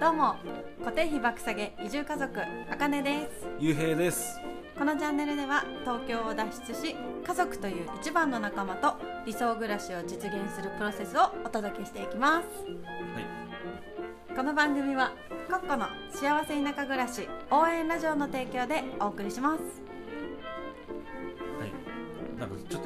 [0.00, 0.36] どうも
[0.78, 2.30] 固定費爆下げ移住家族
[2.70, 3.48] あかねです。
[3.58, 4.40] ゆうへいです。
[4.78, 6.94] このチャンネルでは東京を脱出し
[7.26, 8.94] 家族という一番の仲間と
[9.26, 12.46] 理想暮らしを実現するプロセスをお届けしていきます。
[12.46, 14.36] はい。
[14.36, 15.10] この番組は
[15.50, 19.87] コッコの幸せ田舎暮らし応援ラジオの提供でお送りします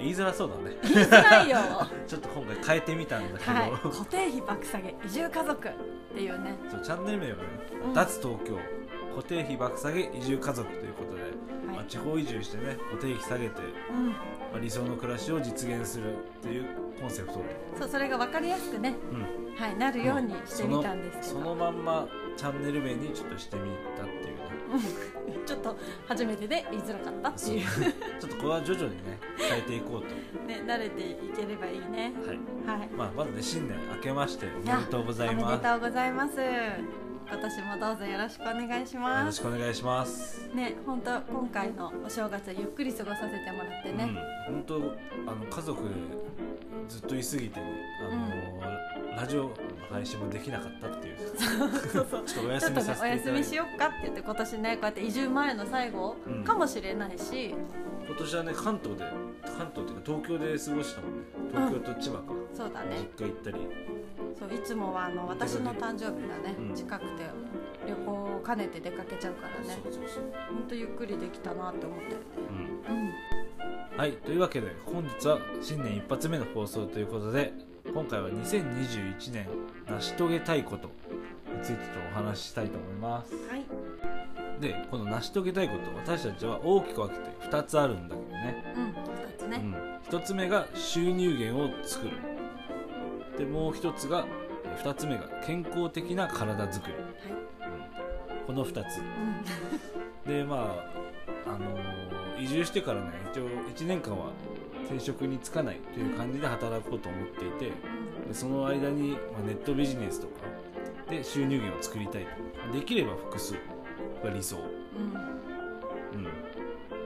[0.00, 0.76] と言いづらそうだね。
[0.82, 1.58] 言いづらいよ。
[2.08, 3.70] ちょっと今回変えてみたんだけど、はい。
[3.70, 5.72] 固定費爆下げ移住家族っ
[6.14, 6.58] ていうね。
[6.70, 7.40] そうチャンネル名がね、
[7.84, 7.92] うん。
[7.94, 8.58] 脱東京。
[9.14, 11.32] 固定費爆下げ移住家族ということで、はい。
[11.76, 14.08] まあ、地方移住してね固定費下げて、うん。
[14.08, 14.14] ま
[14.56, 16.64] あ、理想の暮らしを実現するっていう
[17.00, 17.34] コンセプト。
[17.34, 17.44] で、
[17.78, 24.39] そうそれが分かりやすくねうん、はいなるようにしてみたんですけそど、のそのまんまチャンネル名にちょっとしてみたっていう
[25.46, 27.66] ちょっと初めてで言いづらかったっていう。
[28.20, 30.14] ちょっとこれは徐々にね変えていこうと。
[30.46, 32.12] ね慣れていければいいね。
[32.66, 32.88] はい、はい。
[32.88, 36.40] まあ、まずね新年明けましておめでとうございおめまですとうございます。
[37.32, 44.04] 今年もどうぞよろしくお願いしよろしますくお願いしますね本当今回のお正月ゆっくり過ごさせてもらってね、
[44.48, 44.74] うん、本当
[45.30, 45.90] あの家族で
[46.88, 47.66] ずっといすぎてね
[48.02, 49.50] あの、ラジオの
[49.90, 51.16] 配信もできなかったっていう。
[51.92, 53.28] そうそうちょっとお休みさせおていただいて。
[53.28, 57.54] 休みしよっかって言って今年ねこうやって移住前の最後うんかもしれないし、
[58.06, 59.04] 今年はね関東で
[59.44, 61.24] 関東っていうか東京で過ごしたもんね。
[61.52, 62.22] 東京と千葉か、
[62.54, 63.08] そうだね。
[63.18, 63.56] 実家行ったり。
[64.38, 66.74] そういつもはあの私の誕生日がね、うん。
[66.74, 67.24] 近くて
[67.86, 69.48] 旅行を兼ねて出かけちゃうか。
[69.48, 72.20] らねそうそうそう、本当ゆっくりできたなって思ってるね
[72.88, 73.10] うん、うん
[73.96, 77.52] はいというわけで本日は新年一発目の放送ということで
[77.92, 79.46] 今回は2021年
[79.86, 83.34] 成し遂げたいことについてとお話ししたいと思います。
[83.34, 83.64] はい。
[84.60, 88.74] でこの成し遂げたいこと私たちは大きく分けて2つあるんだけどね。
[88.76, 92.12] うん2つね、うん、1つ目が収入源を作る。
[93.36, 94.26] でもう1つが
[94.70, 96.94] え2つ目が健康的な体づくり、
[98.50, 98.98] この2つ。
[100.26, 100.32] うん。
[100.32, 100.84] でま
[101.46, 104.30] あ、あのー移住してからね一応1年間は
[104.88, 107.72] 定職に就かないという感じで働こうと思っていてで
[108.32, 110.32] その間に、まあ、ネットビジネスとか
[111.10, 112.72] で収入源を作りたいと。
[112.72, 113.54] できれば複数
[114.24, 114.64] が理想、うん。
[114.64, 116.24] うん。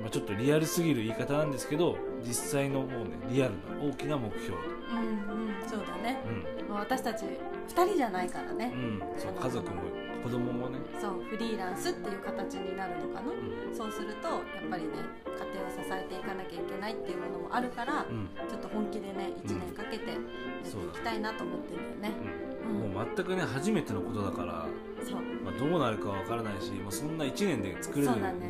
[0.00, 5.68] まあ、ちょっとリアルすぎる言い方なんですけど実際のもうねリアルな大きな目標、うんうん。
[5.68, 6.22] そうだね。
[6.68, 6.74] うん。
[6.74, 8.72] 私たち2人じゃないからね。
[8.74, 9.82] う、ん、そう家族も
[10.22, 13.74] 子供もね、そうフリーランスっていう形になるのかな、うん。
[13.74, 14.90] そうするとやっぱりね
[15.24, 18.28] 家庭を支えていかなきゃいけないっていうものもあるから、うん。
[18.48, 22.20] ちょっと本気でね1年かけてやっていきたいなと思ってるんだよね。
[22.68, 22.92] うん。
[22.92, 24.66] もう全くね初めてのことだから、
[25.04, 25.22] そう。
[25.44, 28.46] まあ、どうなるかわからないし、まあ、そんな1年で作れるそうだね。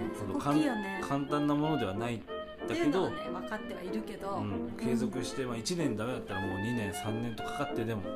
[0.77, 1.01] ね。
[1.07, 2.23] 簡単なものではない
[2.69, 3.17] だけど、ね。
[3.33, 8.09] 分かってはいるけど、うん、継続して、まあ、1年ダメだったらもう2年3年とかかってでも、う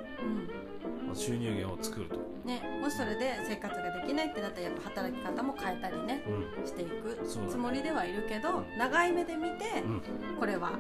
[1.05, 1.07] ん。
[1.07, 6.67] まあ収入源を作ると、ね、もしそれで生活ができないってなったらやっぱ働き方も変えたりねうん。
[6.67, 8.79] していくつもりではいるけどうん。
[8.79, 10.37] 長い目で見てうん。
[10.39, 10.73] これは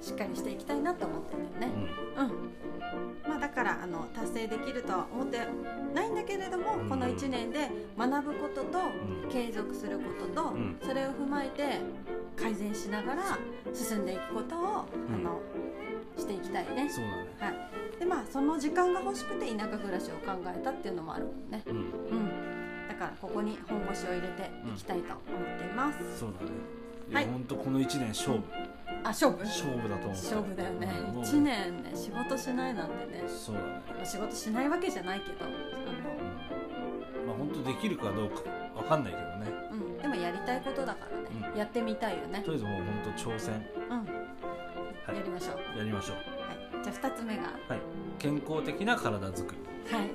[0.00, 1.90] しっかりしていきたいなと思ってるんだよね。
[2.16, 2.22] う
[3.26, 3.30] ん。
[3.30, 5.40] まあ、だからあの達成できるとは思って
[5.94, 6.88] ないんだけれども、うん。
[6.88, 8.78] この1年で学ぶことと
[9.24, 9.30] うん。
[9.30, 10.78] 継続することと、うん。
[10.82, 11.80] それを踏まえて
[12.36, 13.38] 改善しながら
[13.72, 15.14] 進んでいくことを、うん。
[15.14, 15.40] あの
[16.16, 16.84] していきたいね。
[16.84, 16.90] ね。
[17.38, 21.62] はい、でまあその時間が欲しくて田舎暮らしを考えたっていうのもあるもんね。
[21.66, 21.76] うん。
[21.76, 25.14] うん、だからここに本腰を入れていきたいと
[25.86, 26.18] ます。
[26.18, 26.50] そうだね。
[27.08, 27.26] いや、はい。
[27.26, 28.42] ほんとこの1年勝負、
[29.04, 29.38] あ勝負？
[29.44, 30.88] 勝負だと思って勝負だよね。
[31.08, 31.14] うん。
[31.14, 33.24] もう1年ね仕事しないなんてね。
[33.26, 33.82] そうだね。
[33.96, 35.48] まあ仕事しないわけじゃないけどあ
[37.26, 38.42] まあ本当できるかどうか
[38.74, 39.46] わかんないけどね。
[39.70, 41.58] の、うん、でもやりたいことだからね、うん。
[41.58, 42.42] やってみたいよね。
[42.44, 43.66] とりあえずもう本当挑戦。
[43.90, 44.04] うん、は
[45.12, 45.16] い。
[45.16, 46.16] やりましょう、やりましょう。
[46.16, 47.42] はい、じゃあ2つ目が。
[47.44, 47.80] ははい。
[48.18, 50.10] 健康的な体づくり、い。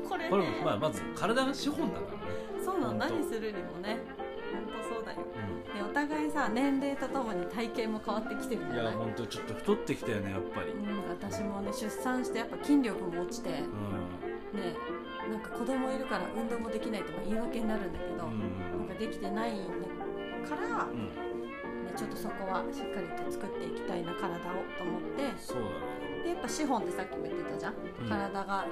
[0.00, 0.04] うん。
[0.08, 0.30] これね。
[0.30, 2.16] これ、まあ、まず体が資本だからね、
[2.64, 3.98] そうなの何するにもね
[6.36, 8.92] さ年齢とともに体型も変わってきてるん、じゃない？
[8.92, 13.64] いや本当ちょっと太ってきたよねやっぱり、うんうん、私もね出産してやっぱ筋力も落ちてね
[15.30, 19.52] なんか子供いるから運動もできないってまあ言い訳になるんだけど、うんなんかできてない
[20.46, 20.92] から、ね、
[21.90, 24.38] うん、ちょっとそこはしっかりと作っていきたいな体を
[24.76, 25.32] と思って。
[25.40, 26.22] そうだね。
[26.22, 28.08] でやっぱ資本ってさっきも言ってたじゃん、うん。
[28.08, 28.66] 体が、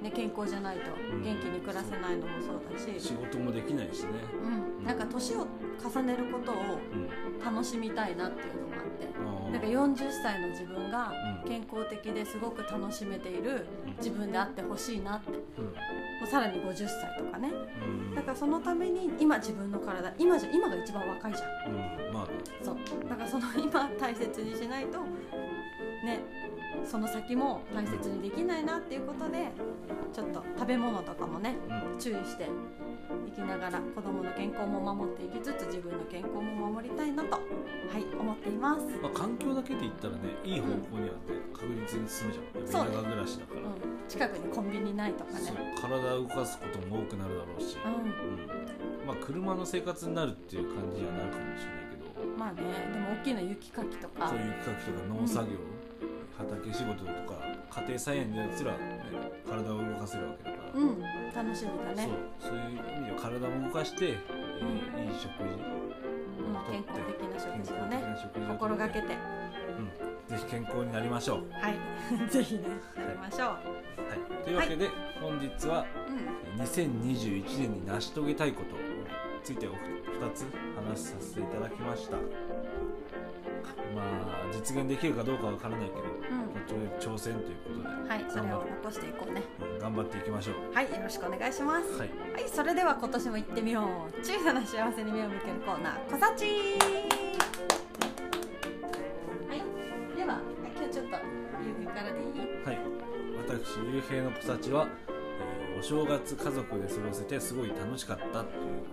[0.00, 5.46] ね、健康じゃないとん元気に暮らせないのもそうだし、仕事もできないしね、うん、なんか年を
[5.82, 6.54] 重ねることを
[6.92, 9.10] うん、楽しみたいなっていうのもあって。
[9.50, 11.12] なんか40歳の自分が
[11.42, 11.48] うん。
[11.48, 13.96] 健康的ですごく楽しめているうん。
[13.96, 15.30] 自分であってほしいなって。
[15.30, 15.72] もうん。
[16.24, 17.50] うさらに50歳とかね。
[17.84, 18.14] うん。
[18.14, 21.74] だからそのために今自分の体今じゃ今が一番若いじゃん。
[21.74, 22.12] うん。
[22.14, 22.30] まあね。
[22.62, 22.76] そう。
[23.08, 25.00] だからその今大切にしないと
[26.04, 26.20] ね
[26.84, 29.48] その先も大切にできないなっていうことで
[30.12, 31.98] ちょっと食べ物とかもねうん。
[31.98, 32.48] 注意して
[33.26, 37.40] いきながら子供の健康も守っていきつつ自分の健康も守りたいなとは
[37.98, 42.88] い思っています、うん、まあ、環境だけで言ったらねいい方向にはね、確実に進むじゃん。
[42.88, 43.60] 田舎暮らしだから、
[44.08, 45.40] 近くにコンビニないとかね。
[45.40, 45.56] そう。
[45.80, 49.06] 体を動かすことも多くなるだろうし、ううん。
[49.06, 52.26] まあ車の生活になるっていう感じにはなるかもしれないけど。
[52.26, 52.62] んまあね
[52.92, 54.28] でも大きな雪かきとか。
[54.28, 55.58] そういう企画とか農作業、
[56.40, 57.38] 畑仕事とか
[57.82, 58.78] 家庭菜園ですら、ね、
[59.48, 61.00] 体を動かせるわけだから、うん
[61.34, 62.08] 楽しみだね。
[62.40, 68.02] そうそういう意味では体を動かして、えーいい食事うん健康的な食事をね。
[68.16, 69.40] 事を心がけて。
[70.30, 71.74] ぜひ健康になりましょう、はい。
[72.30, 72.62] ぜひね
[72.96, 74.88] やりましょう、はい、というわけで、
[75.20, 76.62] 本日はうん。
[76.62, 78.82] 2021年に成し遂げたいことに
[79.42, 79.76] ついてお2
[80.32, 80.46] つ
[80.76, 82.16] 話させていただきました
[83.94, 86.10] まあ実現できるかどうかわからないけど、うん。
[87.00, 89.42] 挑戦ということで、はいそれを残していこうね。
[89.60, 90.74] うん頑張っていきましょう。
[90.74, 91.90] はいよろしくお願いします。
[91.98, 92.10] はい。
[92.34, 94.20] はい、それでは今年も行ってみよう。
[94.24, 96.44] 小さな幸せに目を向けるコーナー「こさち」
[99.48, 99.62] はい。
[100.16, 100.40] では
[100.76, 101.16] 今日ちょっと
[101.80, 102.26] ゆうからでいい？
[102.64, 102.78] はい、
[103.48, 105.09] 私ゆうへいの子たちは、えー
[105.80, 108.44] お正月家族で過ごせてすごい楽しかったという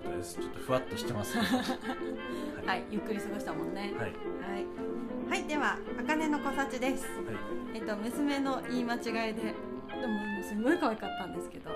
[0.02, 0.36] ことです。
[0.36, 1.58] ちょっとふわっとしてます、ね、は
[2.66, 3.94] はいゆっくり過ごしたもんね。
[3.98, 7.04] はい、はい、はい、ではあかねのこさちです。
[7.04, 7.12] は
[7.74, 9.54] えっと娘の言い間違いで。
[10.00, 11.74] でもすごい可愛かったんですけどい、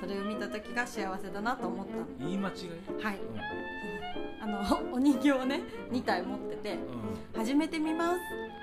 [0.00, 1.92] それを見た時が幸せだなと思った
[2.24, 3.16] 言い間違い、はい。
[3.16, 3.40] うん。
[4.40, 5.60] あのお人形をね
[5.90, 6.78] 2体持ってて
[7.36, 8.20] 「始めてみます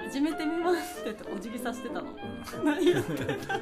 [0.09, 2.01] 始めてみます」って言ってお辞儀させてたの。
[2.01, 2.65] うん。
[2.65, 3.59] 何言ってんだ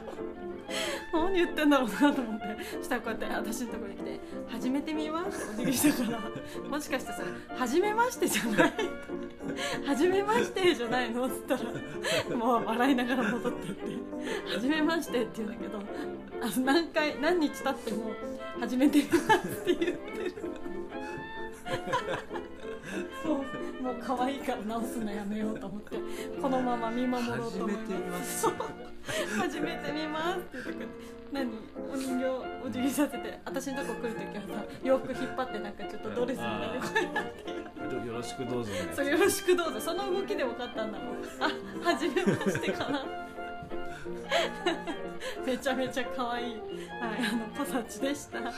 [1.14, 6.12] 何言ってんだろうなと思ってそしたらこうやって私のところに来て「始めてみます」ってお辞儀したか
[6.64, 6.70] ら。
[6.70, 7.28] もしかしてそれ
[7.58, 8.74] 「初めまして」じゃない
[9.86, 11.26] 「初めまして」じゃないの？
[11.26, 13.84] っつったらもう笑いながら戻っていって
[14.54, 15.81] 「初めまして」って言うんだけど
[16.42, 18.12] あの何回何日経っても
[18.60, 20.34] 「始めてみます」って言ってる
[23.24, 25.98] そうもう可愛いから直すのやめようと思って
[26.42, 28.54] このまま見守ろうと思いてみますそう
[29.38, 30.92] 始めてみますって言ってくれて
[31.32, 31.50] 何
[31.92, 32.26] お人形
[32.66, 35.70] お辞儀させて私のとこ来る時はさ洋服引っ張ってな。
[35.70, 41.50] んかちょっとドレスみたいなこうやってよろしくどうぞそうよろしくどうぞその動きで分かったんだもんあ
[41.84, 43.06] 初めましてかな。
[45.46, 46.62] めちゃめちゃ可愛いはい
[47.58, 48.40] あの小さちでした。
[48.40, 48.54] はい。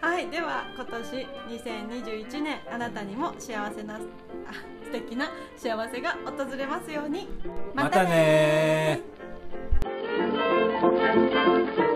[0.00, 3.98] はい、では今年2021年あなたにも幸せなあ
[4.84, 7.28] 素敵な幸せが訪れますように。
[7.74, 11.91] またねー